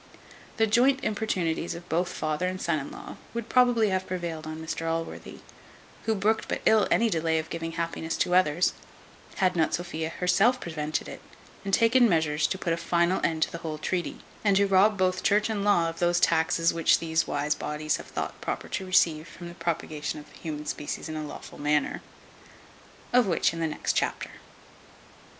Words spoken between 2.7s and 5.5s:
in law would probably have prevailed on Mr Allworthy,